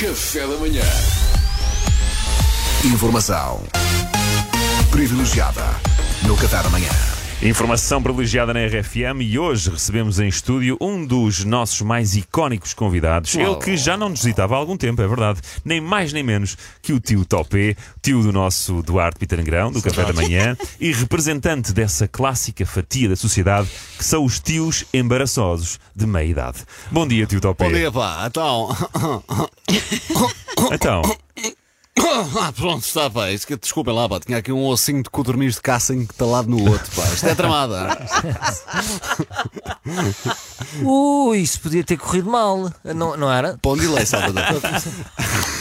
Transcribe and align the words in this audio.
Café 0.00 0.46
da 0.46 0.56
manhã. 0.58 0.84
Informação 2.84 3.60
privilegiada 4.92 5.64
no 6.22 6.36
Café 6.36 6.62
da 6.62 6.70
Manhã. 6.70 6.88
Informação 7.42 8.00
privilegiada 8.00 8.54
na 8.54 8.64
RFM 8.64 9.22
e 9.22 9.40
hoje 9.40 9.70
recebemos 9.70 10.20
em 10.20 10.28
estúdio 10.28 10.76
um 10.80 11.04
dos 11.04 11.44
nossos 11.44 11.80
mais 11.80 12.14
icónicos 12.14 12.72
convidados. 12.74 13.34
Ele 13.34 13.56
que 13.56 13.76
já 13.76 13.96
não 13.96 14.08
nos 14.10 14.22
visitava 14.22 14.54
há 14.54 14.58
algum 14.58 14.76
tempo, 14.76 15.02
é 15.02 15.08
verdade. 15.08 15.40
Nem 15.64 15.80
mais 15.80 16.12
nem 16.12 16.22
menos 16.22 16.56
que 16.80 16.92
o 16.92 17.00
tio 17.00 17.24
Topé, 17.24 17.74
tio 18.00 18.22
do 18.22 18.30
nosso 18.30 18.80
Duarte 18.84 19.18
Pitangrão, 19.18 19.72
do 19.72 19.82
Café 19.82 20.04
da 20.04 20.12
Manhã, 20.12 20.56
e 20.78 20.92
representante 20.92 21.72
dessa 21.72 22.06
clássica 22.06 22.64
fatia 22.64 23.08
da 23.08 23.16
sociedade 23.16 23.68
que 23.96 24.04
são 24.04 24.24
os 24.24 24.38
tios 24.38 24.84
embaraçosos 24.94 25.80
de 25.94 26.06
meia 26.06 26.30
idade. 26.30 26.58
Bom 26.88 27.04
dia, 27.04 27.26
tio 27.26 27.40
Topé. 27.40 27.64
Bom 27.64 27.72
dia, 27.72 27.90
pá. 27.90 28.24
Então. 28.28 28.68
Então, 30.72 31.02
Ah, 32.40 32.52
pronto, 32.52 32.84
está, 32.84 33.08
pá. 33.10 33.30
Isso 33.30 33.46
que, 33.46 33.56
desculpem 33.56 33.94
lá, 33.94 34.08
pá. 34.08 34.18
Tinha 34.20 34.38
aqui 34.38 34.50
um 34.52 34.64
ossinho 34.66 35.02
de 35.02 35.10
codorniz 35.10 35.54
de 35.54 35.60
caça 35.60 35.94
entalado 35.94 36.48
no 36.48 36.70
outro, 36.70 36.90
pá. 36.96 37.04
Isto 37.04 37.26
é 37.26 37.34
tramada. 37.34 37.96
Ui, 40.82 41.38
isso 41.38 41.60
podia 41.60 41.84
ter 41.84 41.96
corrido 41.96 42.30
mal, 42.30 42.72
não, 42.84 43.16
não 43.16 43.30
era? 43.32 43.58
Bom 43.62 43.76
delay, 43.76 44.04
Salvador. 44.06 44.42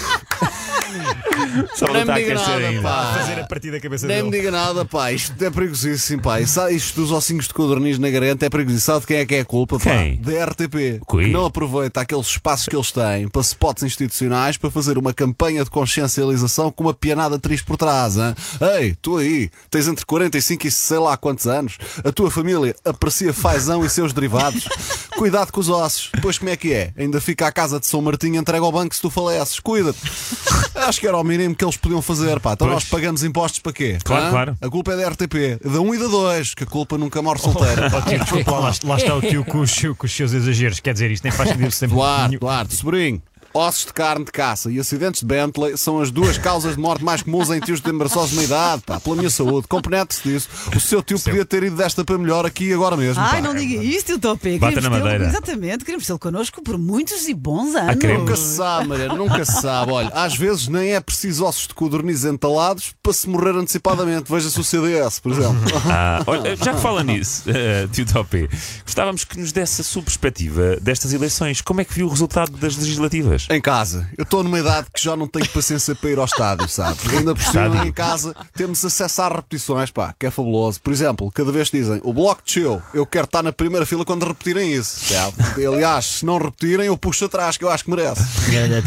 só 1.76 1.88
não 1.88 1.94
me 2.06 2.12
a 2.12 2.16
diga 2.16 2.34
nada, 2.36 2.82
pá. 2.82 3.14
Fazer 3.20 3.40
a 3.42 3.48
partida 3.48 3.78
da 3.78 3.82
cabeça 3.82 4.08
Nem 4.08 4.24
me 4.24 4.32
dele. 4.32 4.38
diga 4.44 4.52
nada, 4.52 4.86
pá. 4.86 5.12
Isto 5.12 5.44
é 5.44 5.50
perigosíssimo, 5.50 6.22
pá. 6.22 6.40
Isto 6.40 7.02
dos 7.02 7.12
ossinhos 7.12 7.48
de 7.48 7.54
codorniz 7.54 7.98
na 8.00 8.10
garganta 8.10 8.46
é 8.46 8.50
perigosíssimo. 8.50 8.86
Sabe 8.94 9.02
de 9.02 9.08
quem 9.08 9.18
é 9.18 9.26
que 9.26 9.36
é 9.36 9.40
a 9.42 9.46
culpa, 9.46 9.78
pá? 9.78 9.84
Quem? 9.92 10.18
Da 10.18 10.46
RTP. 10.46 11.00
Cui. 11.06 11.26
Que 11.26 11.32
não 11.32 11.46
aproveita 11.46 12.02
aqueles 12.02 12.28
espaços 12.28 12.68
que 12.68 12.76
eles 12.76 12.92
têm 12.92 13.28
para 13.28 13.42
spots 13.42 13.84
institucionais 13.84 14.58
para 14.58 14.70
fazer 14.72 14.98
uma 14.98 15.14
campanha 15.14 15.64
de 15.64 15.70
consciencialização 15.70 16.72
com 16.72 16.84
uma 16.84 16.94
pianada 16.94 17.38
triste 17.40 17.66
por 17.66 17.78
trás, 17.78 18.18
hein? 18.18 18.34
Ei, 18.80 18.96
tu 19.02 19.18
aí, 19.18 19.50
tens 19.70 19.88
entre 19.88 20.06
45 20.06 20.68
e 20.68 20.72
sei 20.72 20.98
lá 21.00 21.18
quantos 21.18 21.48
anos. 21.48 21.78
A 22.04 22.12
tua 22.12 22.32
família 22.32 22.76
aprecia 22.86 23.34
fazão 23.34 23.86
e 23.86 23.90
seus 23.90 24.14
derivados. 24.14 24.68
Cuidado 25.18 25.52
com 25.52 25.60
os 25.60 25.70
ossos. 25.70 26.10
Depois 26.14 26.38
como 26.38 26.50
é 26.50 26.56
que 26.56 26.72
é? 26.74 26.94
Ainda 26.98 27.20
fica 27.20 27.48
à 27.48 27.52
casa 27.52 27.80
de 27.80 27.88
São 27.88 28.02
Martinho 28.02 28.40
entrega 28.40 28.64
ao 28.64 28.72
banco 28.72 28.94
se 28.94 29.02
tu 29.02 29.10
faleces. 29.10 29.60
Cuida-te. 29.60 30.00
Acho 30.88 31.00
que 31.02 31.08
era 31.08 31.18
o 31.18 31.24
mínimo 31.24 31.54
que 31.54 31.66
eles 31.66 31.76
podiam 31.78 32.02
fazer, 32.02 32.40
pá. 32.40 32.54
Então 32.54 32.68
Pois. 32.68 32.76
nós 32.76 32.84
pagamos 32.86 33.24
impostos 33.24 33.60
para 33.60 33.74
quê? 33.74 33.98
Claro, 34.04 34.26
Hã? 34.26 34.30
claro. 34.30 34.58
A 34.62 34.70
culpa 34.70 34.94
é 34.94 34.98
da 34.98 35.10
RTP, 35.10 35.60
da 35.64 35.82
1 35.82 35.96
e 35.96 35.98
da 35.98 36.08
2, 36.08 36.54
que 36.54 36.64
a 36.64 36.68
culpa 36.68 36.98
nunca 36.98 37.22
morre 37.22 37.40
solteira. 37.40 37.90
Desculpa, 38.24 38.52
lá, 38.52 38.72
lá 38.84 38.98
está 38.98 39.16
o 39.16 39.22
tio 39.22 39.44
com 39.44 39.60
os, 39.60 39.74
com 39.98 40.06
os 40.06 40.16
seus 40.16 40.32
exageros. 40.34 40.80
Quer 40.80 40.94
dizer, 40.94 41.12
isto 41.12 41.24
nem 41.24 41.32
faz 41.32 41.50
sentido 41.50 41.72
sempre. 41.72 41.96
Duarte, 41.96 42.28
nenhum. 42.30 42.40
Duarte, 42.40 42.76
sobrinho. 42.76 43.22
Ossos 43.58 43.86
de 43.86 43.94
carne 43.94 44.24
de 44.26 44.32
caça 44.32 44.72
e 44.72 44.80
acidentes 44.80 45.22
de 45.22 45.26
Bentley 45.26 45.76
são 45.78 46.00
as 46.00 46.12
duas 46.12 46.38
causas 46.38 46.76
de 46.76 46.82
morte 46.82 47.04
mais 47.04 47.22
comuns 47.24 47.50
em 47.50 47.60
tios 47.60 47.82
de 47.82 47.90
embaraçosos 47.90 48.30
de 48.30 48.36
meia 48.36 48.46
idade, 48.46 48.84
pá, 48.86 49.00
pela 49.00 49.16
minha 49.16 49.30
saúde. 49.30 49.68
Componente-se 49.68 50.22
disso. 50.24 50.48
O 50.76 50.80
seu 50.80 51.02
tio 51.02 51.20
podia 51.20 51.44
ter 51.46 51.64
ido 51.64 51.76
desta 51.76 52.06
para 52.06 52.18
melhor 52.18 52.46
aqui 52.46 52.66
e 52.66 52.74
agora 52.74 52.96
mesmo. 52.96 53.22
Ai, 53.22 53.42
pá. 53.42 53.48
não 53.48 53.56
diga 53.56 53.84
isto, 53.84 54.14
o 54.14 54.20
Topé. 54.20 54.58
Bata 54.60 54.76
na 54.80 54.82
tê-lo- 54.90 55.04
madeira. 55.04 55.26
Exatamente, 55.26 55.84
queremos 55.84 56.06
tê-lo 56.06 56.20
connosco 56.20 56.62
por 56.62 56.78
muitos 56.78 57.28
e 57.28 57.34
bons 57.34 57.74
anos. 57.76 57.96
queremos. 57.96 58.22
Nunca 58.24 58.36
se 58.36 58.56
sabe, 58.56 58.88
Mariana, 58.90 59.16
nunca 59.16 59.44
se 59.46 59.62
sabe. 59.62 59.92
Olha, 59.92 60.10
às 60.14 60.36
vezes 60.36 60.68
nem 60.68 60.94
é 60.94 61.00
preciso 61.00 61.44
ossos 61.46 61.68
de 61.68 61.74
codorniz 61.74 62.26
entalados 62.26 62.94
para 63.02 63.14
se 63.14 63.28
morrer 63.28 63.56
antecipadamente. 63.56 64.32
Veja-se 64.32 64.60
o 64.60 64.64
CDS, 64.64 65.20
por 65.20 65.32
exemplo. 65.32 65.58
Ah, 65.90 66.22
olha, 66.28 66.56
já 66.56 66.74
que 66.74 66.82
fala 66.82 67.04
nisso, 67.04 67.44
eh, 67.48 67.88
tio 67.92 68.06
Topé, 68.06 68.48
gostávamos 68.86 69.24
que 69.24 69.40
nos 69.40 69.52
desse 69.52 69.82
a 69.82 69.84
sua 69.84 70.04
perspectiva 70.04 70.76
destas 70.82 71.14
eleições. 71.14 71.62
Como 71.62 71.82
é 71.82 71.86
que 71.86 71.94
viu 71.94 72.06
o 72.08 72.10
resultado 72.10 72.52
das 72.58 72.76
legislativas? 72.76 73.47
Em 73.50 73.62
casa. 73.62 74.10
Eu 74.18 74.24
estou 74.24 74.44
numa 74.44 74.60
idade 74.60 74.88
que 74.94 75.02
já 75.02 75.16
não 75.16 75.28
tenho 75.28 75.48
paciência 75.50 75.96
para 75.96 76.10
ir 76.10 76.20
ao 76.20 76.26
estádio, 76.26 76.68
sabe? 76.68 76.98
Ainda 77.16 77.34
por 77.34 77.44
cima, 77.44 77.86
em 77.86 77.92
casa, 77.92 78.36
temos 78.54 78.84
acesso 78.84 79.22
a 79.22 79.30
repetições, 79.30 79.90
pá, 79.90 80.14
que 80.20 80.26
é 80.26 80.32
fabuloso. 80.32 80.82
Por 80.82 80.92
exemplo, 80.92 81.32
cada 81.32 81.52
vez 81.52 81.70
dizem 81.70 82.02
o 82.04 82.14
bloco 82.14 82.42
desceu, 82.44 82.82
eu 82.94 83.06
quero 83.06 83.26
estar 83.26 83.42
na 83.42 83.52
primeira 83.54 83.86
fila 83.86 84.04
quando 84.04 84.26
repetirem 84.26 84.74
isso. 84.74 85.14
sabe? 85.14 85.66
Aliás, 85.66 86.06
se 86.06 86.26
não 86.26 86.38
repetirem, 86.38 86.88
eu 86.88 86.98
puxo 86.98 87.26
atrás, 87.26 87.58
que 87.58 87.64
eu 87.64 87.70
acho 87.70 87.86
que 87.86 87.90
merece. 87.90 88.22
Olha, 88.50 88.84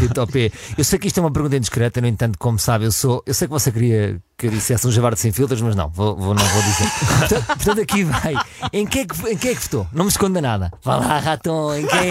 eu 0.77 0.85
sei 0.85 0.99
que 0.99 1.07
isto 1.09 1.19
é 1.19 1.23
uma 1.23 1.33
pergunta 1.33 1.57
indiscreta, 1.57 2.01
no 2.01 2.07
entanto, 2.07 2.39
como 2.39 2.59
sabe, 2.59 2.85
eu 2.85 2.93
sou. 2.93 3.23
Eu 3.27 3.35
sei 3.35 3.49
que 3.49 3.53
você 3.53 3.73
queria 3.73 4.21
que 4.41 4.47
eu 4.47 4.51
dissesse 4.51 4.87
um 4.87 4.91
javarde 4.91 5.21
sem 5.21 5.31
filtros, 5.33 5.61
mas 5.61 5.77
não, 5.77 5.89
vou, 5.91 6.17
vou- 6.17 6.35
não 6.35 6.45
vou 6.45 6.63
dizer. 6.63 6.91
Portanto, 7.21 7.47
portanto, 7.47 7.81
aqui 7.83 8.05
vai. 8.05 8.35
Em 8.73 8.87
quem, 8.87 9.03
é 9.03 9.05
que, 9.07 9.29
em 9.33 9.37
quem 9.37 9.51
é 9.51 9.55
que 9.55 9.61
votou? 9.63 9.87
Não 9.93 10.05
me 10.05 10.11
esconda 10.11 10.41
nada. 10.41 10.73
Vá 10.83 10.97
lá, 10.97 11.19
raton, 11.19 11.75
em 11.75 11.87
quem? 11.87 12.11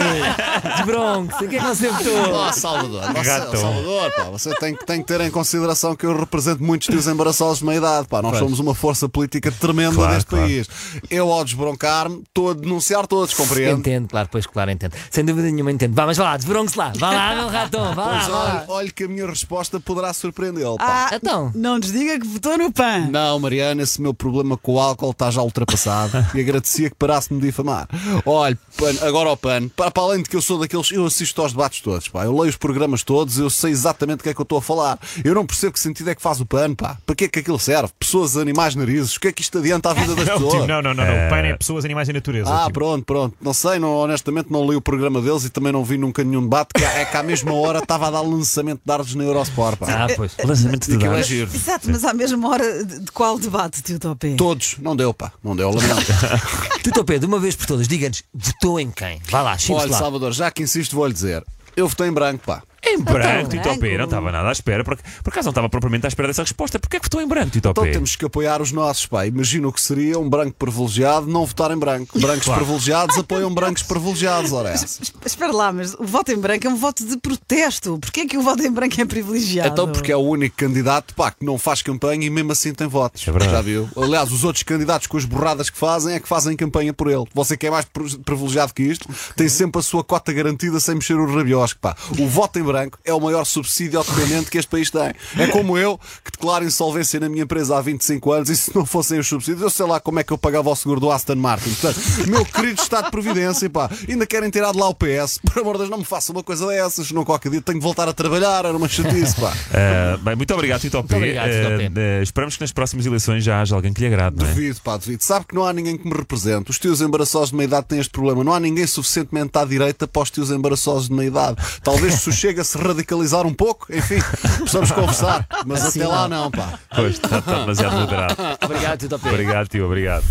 De 0.78 0.84
Bronx, 0.86 1.42
em 1.42 1.48
quem 1.48 1.58
é 1.58 1.62
que 1.62 1.68
você 1.68 1.90
votou? 1.90 2.34
Oh, 2.48 2.54
Salvador, 2.54 3.02
você. 3.14 3.58
Salvador, 3.58 4.12
pá, 4.16 4.24
você 4.26 4.54
tem, 4.56 4.76
que- 4.76 4.86
tem 4.86 5.02
que 5.02 5.08
ter 5.08 5.22
em 5.22 5.32
consideração 5.32 5.96
que 5.96 6.06
eu 6.06 6.16
represento 6.18 6.64
muitos 6.64 6.88
tios 6.88 7.08
embaraçosos 7.08 7.60
de 7.60 7.66
meia 7.66 7.78
idade, 7.78 8.08
pá. 8.08 8.22
Nós 8.22 8.38
somos 8.38 8.60
uma 8.60 8.76
força 8.76 9.10
política 9.10 9.52
tremenda 9.52 9.96
Claro, 9.96 10.14
deste 10.14 10.28
claro. 10.30 10.46
país. 10.46 10.68
Eu, 11.10 11.32
ao 11.32 11.44
desbroncar-me, 11.44 12.22
estou 12.28 12.52
a 12.52 12.54
denunciar 12.54 13.08
todos, 13.08 13.34
compreende? 13.34 13.80
Entendo, 13.80 14.08
claro, 14.08 14.30
pois 14.32 14.46
claro, 14.46 14.70
entendo. 14.70 14.94
Sem 15.10 15.26
dúvida 15.26 15.50
nenhuma, 15.50 15.72
entendo. 15.72 15.94
Vá, 15.96 16.06
mas 16.06 16.18
vá 16.18 16.26
lá, 16.26 16.38
de 16.38 16.46
Bronx 16.46 16.76
lá. 16.76 16.94
Vá 16.98 17.10
lá, 17.10 17.36
meu 17.36 17.48
raton, 17.48 17.96
vá 17.96 18.06
lá, 18.06 18.28
olha, 18.30 18.66
olha 18.68 18.92
que 18.92 19.04
a 19.06 19.08
minha 19.08 19.26
resposta 19.26 19.80
poderá 19.80 20.14
surpreendê-lo. 20.14 20.78
Ah, 20.80 21.10
Então. 21.14 21.52
não 21.56 21.78
nos 21.80 21.92
diga 21.92 22.19
que 22.20 22.28
votou 22.28 22.58
no 22.58 22.72
PAN. 22.72 23.08
Não, 23.10 23.40
Mariana, 23.40 23.82
esse 23.82 24.02
meu 24.02 24.14
problema 24.14 24.58
com 24.58 24.74
o 24.74 24.80
álcool 24.80 25.12
está 25.12 25.32
já 25.32 25.42
ultrapassado 25.42 26.26
e 26.36 26.40
agradecia 26.40 26.90
que 26.90 26.96
parasse 26.96 27.30
de 27.30 27.36
me 27.36 27.42
difamar. 27.42 27.88
Olha, 28.26 28.58
pano, 28.78 29.00
agora 29.04 29.30
ao 29.30 29.38
pano, 29.38 29.70
para, 29.70 29.92
para 29.92 30.04
além 30.04 30.24
de 30.24 30.30
que 30.30 30.36
eu 30.36 30.42
sou 30.42 30.60
daqueles, 30.60 30.92
eu 30.92 31.06
assisto 31.06 31.42
aos 31.42 31.52
debates 31.54 31.82
todos, 31.82 32.08
pá, 32.08 32.26
eu 32.26 32.32
leio 32.34 32.50
os 32.50 32.58
programas 32.58 33.04
todos, 33.04 33.38
eu 33.40 33.50
sei 33.50 33.72
exatamente 33.72 34.20
o 34.20 34.24
que 34.24 34.30
é 34.30 34.34
que 34.34 34.42
eu 34.42 34.44
estou 34.44 34.58
a 34.58 34.62
falar. 34.62 35.00
Eu 35.24 35.34
não 35.34 35.46
percebo 35.46 35.74
que 35.74 35.80
sentido 35.80 36.10
é 36.10 36.16
que 36.16 36.22
faz 36.22 36.40
o 36.40 36.46
pano, 36.46 36.76
pá. 36.76 36.98
Para 37.06 37.16
que 37.16 37.26
é 37.26 37.28
que 37.28 37.40
aquilo 37.40 37.60
serve? 37.60 37.92
Pessoas, 38.00 38.38
animais, 38.38 38.76
narizes, 38.76 39.16
o 39.16 39.20
que 39.20 39.28
é 39.30 39.32
que 39.32 39.42
isto 39.42 39.58
adianta 39.58 39.90
à 39.92 39.94
vida 39.94 40.16
das 40.16 40.26
Não, 40.28 40.34
pessoas? 40.36 40.68
não, 40.68 40.82
não, 40.82 40.94
não. 40.94 41.06
não. 41.06 41.26
O 41.28 41.30
PAN 41.30 41.38
é 41.38 41.56
pessoas, 41.56 41.86
animais 41.86 42.10
e 42.10 42.14
natureza. 42.14 42.50
Ah, 42.54 42.66
tio. 42.66 42.74
pronto, 42.74 43.06
pronto. 43.06 43.36
Não 43.42 43.54
sei, 43.54 43.80
não, 43.80 43.96
honestamente 43.96 44.52
não 44.52 44.70
li 44.70 44.76
o 44.76 44.82
programa 44.82 45.22
deles 45.22 45.46
e 45.46 45.50
também 45.50 45.72
não 45.72 45.84
vi 45.84 45.98
nunca 45.98 46.24
nenhum 46.24 46.42
debate, 46.42 46.70
que 46.76 46.84
é 46.84 47.06
que 47.06 47.18
à 47.18 47.24
mesma 47.24 47.54
hora 47.54 47.80
estava 47.80 48.08
a 48.08 48.12
dar 48.12 48.22
lançamento 48.22 48.80
de 48.80 48.86
dardos 48.86 49.16
na 49.16 49.24
Eurosport, 49.24 49.78
pá. 49.78 49.88
Ah, 49.90 50.08
pois. 50.16 50.36
Lançamento 50.44 50.88
de 50.88 50.96
Aquilo 50.96 51.16
é. 51.16 51.20
Exato, 51.20 51.90
mas 51.90 52.04
à 52.10 52.14
mesma 52.14 52.50
hora 52.50 52.84
de, 52.84 53.00
de 53.00 53.12
qual 53.12 53.38
debate, 53.38 53.82
tio 53.82 54.00
Topé? 54.00 54.36
Todos, 54.36 54.76
não 54.80 54.96
deu, 54.96 55.14
pá, 55.14 55.32
não 55.44 55.56
deu, 55.56 55.70
lamento. 55.70 56.06
Tio 56.84 56.94
Topé, 56.94 57.20
de 57.20 57.26
uma 57.26 57.40
vez 57.40 57.56
por 57.56 57.66
todas, 57.66 57.88
diga-nos, 57.88 58.24
votou 58.34 58.80
em 58.80 58.90
quem? 58.90 59.22
Vá 59.30 59.42
lá, 59.42 59.58
Olha, 59.70 59.92
lá. 59.92 59.98
Salvador, 59.98 60.32
já 60.34 60.50
que 60.50 60.64
insisto, 60.64 60.96
vou-lhe 60.96 61.14
dizer. 61.14 61.44
Eu 61.76 61.88
votei 61.88 62.08
em 62.08 62.12
branco, 62.12 62.44
pá. 62.46 62.64
Em 62.94 63.00
branco, 63.02 63.56
Então, 63.56 63.74
Tito 63.74 63.80
branco. 63.80 63.98
não 63.98 64.06
estava 64.06 64.32
nada 64.32 64.50
à 64.50 64.52
espera. 64.52 64.84
Por, 64.84 64.98
por 64.98 65.30
acaso 65.32 65.46
não 65.46 65.52
estava 65.52 65.70
propriamente 65.70 66.06
à 66.06 66.08
espera 66.10 66.28
dessa 66.28 66.42
resposta. 66.44 66.80
Porquê 66.80 66.98
é 66.98 67.00
que 67.00 67.06
votou 67.06 67.22
em 67.22 67.28
branco, 67.28 67.48
Tito 67.52 67.58
Então 67.70 67.74
Topé? 67.74 67.92
temos 67.92 68.16
que 68.16 68.26
apoiar 68.26 68.62
os 68.62 68.72
nossos, 68.72 69.06
pá. 69.06 69.26
Imagina 69.26 69.68
o 69.68 69.74
que 69.74 69.82
seria 69.82 70.18
um 70.20 70.30
branco 70.30 70.56
privilegiado 70.58 71.28
não 71.28 71.46
votar 71.46 71.72
em 71.72 71.78
branco. 71.78 72.20
Brancos 72.20 72.48
privilegiados 72.48 73.18
apoiam 73.18 73.54
brancos 73.54 73.84
privilegiados, 73.84 74.52
ora 74.52 74.70
é 74.70 74.74
essa. 74.74 74.86
Es- 74.86 75.14
Espera 75.26 75.52
lá, 75.52 75.72
mas 75.72 75.94
o 75.94 76.04
voto 76.06 76.32
em 76.32 76.38
branco 76.38 76.66
é 76.68 76.70
um 76.70 76.76
voto 76.76 77.06
de 77.06 77.18
protesto. 77.18 77.98
Porquê 78.00 78.22
é 78.22 78.26
que 78.26 78.38
o 78.38 78.42
voto 78.42 78.64
em 78.64 78.72
branco 78.72 79.00
é 79.00 79.06
privilegiado? 79.06 79.70
Então 79.70 79.88
porque 79.92 80.12
é 80.12 80.16
o 80.16 80.20
único 80.20 80.56
candidato, 80.56 81.14
pá, 81.14 81.32
que 81.32 81.46
não 81.46 81.58
faz 81.58 81.82
campanha 81.82 82.26
e 82.26 82.30
mesmo 82.30 82.52
assim 82.52 82.74
tem 82.74 82.88
votos. 82.88 83.28
É 83.28 83.32
verdade. 83.32 83.52
Já 83.52 83.62
viu? 83.62 83.90
Aliás, 83.96 84.32
os 84.32 84.44
outros 84.44 84.64
candidatos 84.64 85.08
com 85.08 85.18
as 85.18 85.26
borradas 85.26 85.70
que 85.70 85.78
fazem 85.78 86.16
é 86.16 86.20
que 86.20 86.28
fazem 86.28 86.56
campanha 86.56 86.94
por 86.94 87.10
ele. 87.10 87.26
Você 87.34 87.56
que 87.58 87.68
é 87.68 87.72
mais 87.72 87.86
pri- 87.86 88.18
privilegiado 88.20 88.74
que 88.74 88.84
isto, 88.84 89.08
tem 89.36 89.48
sempre 89.50 89.80
a 89.80 89.84
sua 89.84 90.04
cota 90.04 90.32
garantida 90.34 90.80
sem 90.80 90.96
mexer 90.96 91.16
o 91.16 91.26
rabiosco, 91.36 91.80
pá. 91.80 91.96
O 92.18 92.28
voto 92.28 92.60
em 92.60 92.64
branco 92.64 92.79
é 93.04 93.14
o 93.14 93.20
maior 93.20 93.46
subsídio 93.46 94.00
ao 94.00 94.06
dependente 94.06 94.50
que 94.50 94.58
este 94.58 94.70
país 94.70 94.90
tem. 94.90 95.12
É 95.38 95.48
como 95.48 95.78
eu, 95.78 95.98
que 96.24 96.32
declaro 96.32 96.64
insolvência 96.66 97.20
na 97.20 97.30
minha 97.30 97.44
empresa 97.44 97.78
há 97.78 97.82
25 97.82 98.32
anos 98.32 98.50
e 98.50 98.56
se 98.56 98.76
não 98.76 98.86
fossem 98.86 99.20
os 99.20 99.28
subsídios, 99.28 99.62
eu 99.62 99.70
sei 99.70 99.86
lá 99.86 100.00
como 100.00 100.20
é 100.20 100.24
que 100.24 100.32
eu 100.32 100.38
pagava 100.38 100.70
o 100.70 100.76
seguro 100.76 101.00
do 101.00 101.12
Aston 101.12 101.36
Martin. 101.36 101.70
Portanto, 101.74 102.00
meu 102.28 102.46
querido 102.46 102.82
Estado 102.82 103.06
de 103.06 103.12
Providência, 103.12 103.70
pá, 103.70 103.90
ainda 104.08 104.26
querem 104.26 104.50
tirar 104.50 104.72
de 104.72 104.78
lá 104.78 104.88
o 104.90 104.94
PS. 104.96 105.40
Por 105.44 105.60
amor 105.62 105.74
de 105.74 105.80
Deus, 105.80 105.90
não 105.90 105.98
me 106.00 106.06
façam 106.06 106.36
uma 106.36 106.44
coisa 106.44 106.66
dessas, 106.68 107.08
senão 107.08 107.24
qualquer 107.26 107.50
dia 107.50 107.62
tenho 107.62 107.78
que 107.80 107.84
voltar 107.84 108.08
a 108.08 108.14
trabalhar, 108.14 108.66
era 108.66 108.76
uma 108.76 108.88
chatice, 108.88 109.36
pá. 109.40 109.54
Ah, 109.74 110.18
bem, 110.22 110.36
muito 110.36 110.54
obrigado, 110.54 110.82
Tito 110.82 110.98
Topé. 110.98 111.16
Muito 111.16 111.26
obrigado, 111.26 111.50
Tito 111.52 111.68
Ah, 111.68 111.72
Topé. 111.90 112.20
ah, 112.20 112.24
esperamos 112.24 112.56
que 112.56 112.62
nas 112.62 112.72
próximas 112.72 113.06
eleições 113.06 113.44
já 113.44 113.62
haja 113.62 113.76
alguém 113.76 113.94
que 113.94 114.02
lhe 114.02 114.08
agrade, 114.08 114.36
não 114.38 114.46
é? 114.46 114.50
Devido, 114.54 114.80
pá, 114.82 114.98
devido. 114.98 115.22
Sabe 115.22 115.46
que 115.46 115.56
não 115.56 115.66
há 115.66 115.74
ninguém 115.74 115.98
que 115.98 116.08
me 116.08 116.14
represente. 116.16 116.70
Os 116.72 116.80
tios 116.80 117.02
embaraçosos 117.02 117.50
de 117.50 117.56
meia 117.56 117.68
idade 117.68 117.88
têm 117.88 118.00
este 118.00 118.12
problema. 118.12 118.44
Não 118.44 118.54
há 118.54 118.60
ninguém 118.60 118.86
suficientemente 118.88 119.58
à 119.58 119.66
direita 119.66 120.08
para 120.08 120.22
os 120.22 120.30
tios 120.32 120.52
embaraçosos 120.52 121.10
de 121.10 121.14
meia 121.16 121.28
idade. 121.28 121.58
Talvez 121.84 122.16
se 122.16 122.30
o 122.30 122.32
chega 122.32 122.62
a 122.62 122.66
se 122.70 122.78
radicalizar 122.78 123.48
um 123.48 123.54
pouco, 123.54 123.88
enfim, 123.92 124.20
possamos 124.62 124.92
conversar. 124.92 125.48
Mas 125.66 125.84
Assim 125.86 126.02
até 126.02 126.08
lá 126.08 126.28
não. 126.28 126.52
pá. 126.52 126.78
Pois, 126.96 127.14
está, 127.14 127.40
está 127.40 127.60
demasiado 127.62 127.98
moderado. 127.98 128.36
Obrigado, 128.64 129.00
tio 129.00 129.10
Topé. 129.10 129.30
Obrigado, 129.30 129.68
tio, 129.68 129.86
obrigado. 129.86 130.24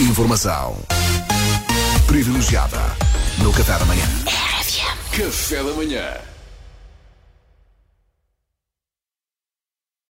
Informação 0.00 0.76
privilegiada 2.08 2.78
no 3.38 3.52
Café 3.52 3.78
da 3.78 3.84
Manhã. 3.84 4.06
Café 5.12 5.62
da 5.62 5.72
manhã. 5.72 6.04